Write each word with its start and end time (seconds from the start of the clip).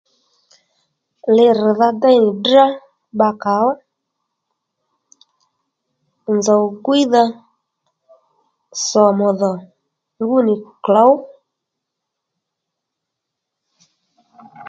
Li 1.35 1.45
rr̀dha 1.59 1.89
déy 2.01 2.17
nì 2.23 2.31
drá 2.43 2.65
bbakàó 3.17 3.69
nzòw 6.35 6.63
gwíydha 6.83 7.23
sòmù 8.87 9.27
dhò 9.39 9.51
ngú 10.21 10.37
nì 10.45 10.53
klǒw 10.83 11.13